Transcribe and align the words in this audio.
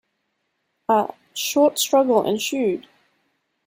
A 0.89 1.13
"short 1.35 1.77
struggle 1.77 2.27
ensued". 2.27 2.87